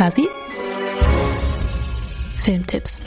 Fasi 0.00 0.30
Filmtipps 2.42 3.02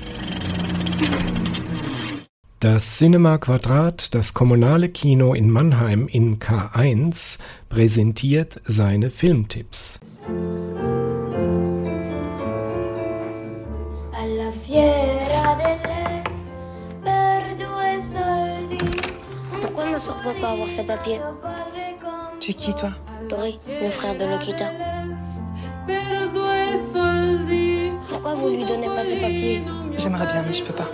Das 2.59 2.97
Cinema 2.99 3.39
Quadrat, 3.39 4.13
das 4.13 4.35
kommunale 4.35 4.89
Kino 4.89 5.33
in 5.33 5.49
Mannheim 5.49 6.07
in 6.07 6.37
K1, 6.37 7.39
präsentiert 7.67 8.61
seine 8.65 9.09
Filmtipps. 9.09 10.01
Alla 14.11 14.51
fiera 14.63 15.55
dell'Est 15.55 16.29
per 17.01 17.55
due 17.57 18.03
soldi. 18.13 18.77
Pourquoi 19.63 19.89
ma 19.89 19.97
soeur 19.97 20.21
peut 20.21 20.39
pas 20.39 20.51
avoir 20.51 20.67
ses 20.67 20.83
papiers 20.83 21.21
Tu 22.39 22.51
es 22.51 22.53
qui, 22.53 22.71
toi 22.75 22.91
Tori, 23.29 23.59
le 23.67 23.89
frère 23.89 24.15
de 24.15 24.25
Lokita. 24.25 24.69
Vous 28.43 28.49
lui 28.49 28.65
donnez 28.65 28.87
pas 28.87 29.03
ses 29.03 29.15
papiers 29.15 29.61
J'aimerais 29.97 30.27
bien, 30.27 30.43
mais 30.45 30.53
je 30.53 30.63
peux 30.63 30.73
pas. 30.73 30.89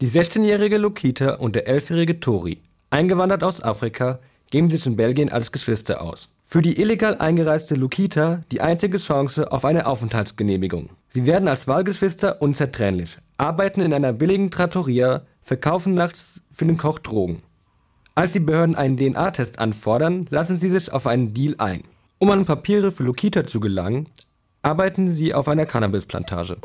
Die 0.00 0.08
16-jährige 0.08 0.76
Lokita 0.76 1.36
und 1.36 1.56
der 1.56 1.66
11-jährige 1.66 2.20
Tori, 2.20 2.60
eingewandert 2.90 3.42
aus 3.42 3.62
Afrika, 3.62 4.18
geben 4.50 4.70
sich 4.70 4.84
in 4.84 4.96
Belgien 4.96 5.32
als 5.32 5.50
Geschwister 5.52 6.02
aus. 6.02 6.28
Für 6.46 6.60
die 6.60 6.78
illegal 6.78 7.16
eingereiste 7.18 7.74
Lokita 7.74 8.42
die 8.52 8.60
einzige 8.60 8.98
Chance 8.98 9.50
auf 9.50 9.64
eine 9.64 9.86
Aufenthaltsgenehmigung. 9.86 10.90
Sie 11.08 11.26
werden 11.26 11.48
als 11.48 11.66
Wahlgeschwister 11.66 12.42
unzertrennlich, 12.42 13.18
arbeiten 13.38 13.80
in 13.80 13.94
einer 13.94 14.12
billigen 14.12 14.50
Trattoria, 14.50 15.22
verkaufen 15.42 15.94
nachts 15.94 16.42
für 16.52 16.66
den 16.66 16.76
Koch 16.76 16.98
Drogen. 16.98 17.42
Als 18.14 18.32
die 18.32 18.40
Behörden 18.40 18.74
einen 18.74 18.96
DNA-Test 18.96 19.58
anfordern, 19.58 20.26
lassen 20.30 20.58
sie 20.58 20.68
sich 20.68 20.92
auf 20.92 21.06
einen 21.06 21.32
Deal 21.32 21.54
ein. 21.58 21.84
Um 22.18 22.30
an 22.30 22.44
Papiere 22.44 22.92
für 22.92 23.02
Lokita 23.02 23.46
zu 23.46 23.60
gelangen, 23.60 24.08
arbeiten 24.66 25.12
sie 25.12 25.32
auf 25.32 25.46
einer 25.46 25.64
Cannabisplantage. 25.64 26.56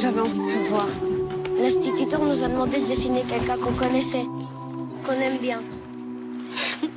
J'avais 0.00 0.20
envie 0.20 0.38
de 0.38 0.46
te 0.46 0.68
voir. 0.70 0.86
L'instituteur 1.60 2.22
nous 2.22 2.42
a 2.42 2.48
demandé 2.48 2.80
de 2.80 2.86
dessiner 2.86 3.22
quelqu'un 3.22 3.58
qu'on 3.58 3.72
connaissait, 3.72 4.24
qu'on 5.04 5.12
aime 5.12 5.36
bien. 5.42 5.60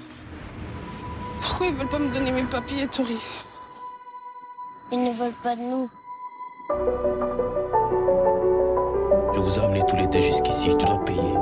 Pourquoi 1.42 1.68
ils 1.68 1.74
veulent 1.74 1.90
pas 1.90 2.00
me 2.00 2.14
donner 2.14 2.32
mes 2.32 2.44
papiers, 2.44 2.88
Tori? 2.88 3.18
Ils 4.94 5.04
ne 5.04 5.12
veulent 5.12 5.42
pas 5.44 5.58
de 5.58 5.62
nous. 5.62 5.90
Je 9.34 9.40
vous 9.42 9.58
ai 9.58 9.60
ramené 9.60 9.82
tous 9.90 9.98
les 9.98 10.08
deux 10.08 10.22
jusqu'ici, 10.22 10.70
je 10.72 10.78
te 10.78 10.86
dois 10.86 11.04
payer. 11.04 11.34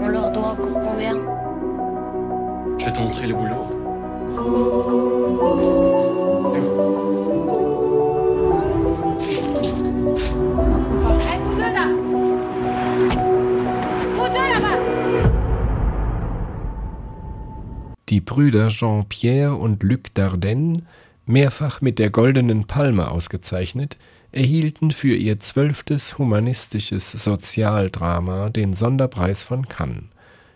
On 0.00 0.08
leur 0.08 0.30
doit 0.32 0.48
encore 0.48 0.82
combien? 0.82 1.14
Je 2.78 2.84
vais 2.84 2.92
te 2.92 3.00
montrer 3.00 3.26
le 3.26 3.34
boulot. 3.34 3.74
Die 18.14 18.20
Brüder 18.20 18.68
Jean-Pierre 18.68 19.56
und 19.56 19.82
Luc 19.82 20.14
Dardenne, 20.14 20.82
mehrfach 21.26 21.80
mit 21.80 21.98
der 21.98 22.10
Goldenen 22.10 22.64
Palme 22.64 23.10
ausgezeichnet, 23.10 23.96
erhielten 24.30 24.92
für 24.92 25.16
ihr 25.16 25.40
zwölftes 25.40 26.16
humanistisches 26.16 27.10
Sozialdrama 27.10 28.50
den 28.50 28.74
Sonderpreis 28.74 29.42
von 29.42 29.66
Cannes. 29.66 30.04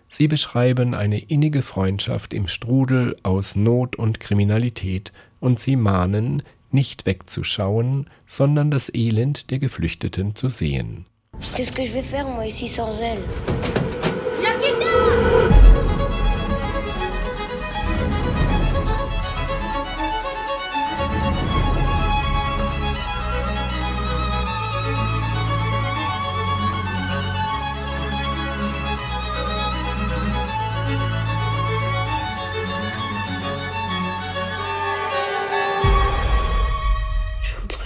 Sie 0.07 0.29
beschreiben 0.29 0.95
eine 0.95 1.19
innige 1.19 1.63
Freundschaft 1.63 2.33
im 2.33 2.47
Strudel 2.47 3.17
aus 3.25 3.57
Not 3.57 3.97
und 3.97 4.21
Kriminalität 4.21 5.13
und 5.41 5.59
sie 5.59 5.75
mahnen, 5.75 6.45
nicht 6.71 7.07
wegzuschauen, 7.07 8.07
sondern 8.29 8.71
das 8.71 8.89
Elend 8.95 9.51
der 9.51 9.59
Geflüchteten 9.59 10.37
zu 10.37 10.49
sehen. 10.49 11.07
Qu'est-ce 11.57 11.73
que 11.73 11.83
je 11.83 11.93
vais 11.93 12.05
faire 12.05 12.29
moi 12.29 12.47
ici 12.47 12.69
sans 12.69 13.01
elle 13.01 13.78